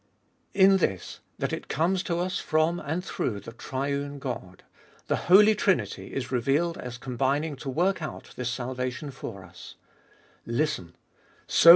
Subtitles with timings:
[0.55, 4.63] In this that it comes to us from and through THE TRIUNE GOD;
[5.05, 9.75] the Holy Trinity is revealed as combining to work out this salvation for us.
[10.43, 10.95] Listen.